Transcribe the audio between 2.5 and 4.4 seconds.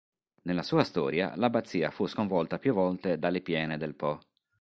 più volte dalle piene del Po.